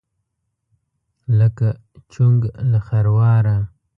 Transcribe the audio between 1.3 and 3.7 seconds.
لکه: چونګ له خرواره.